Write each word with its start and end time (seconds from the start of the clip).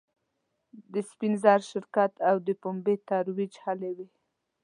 د 0.93 0.95
سپین 1.09 1.33
زر 1.43 1.59
شرکت 1.71 2.13
او 2.29 2.35
د 2.47 2.49
پومبې 2.61 2.95
ترویج 3.09 3.53
هلې 3.65 3.91
وې. 3.97 4.07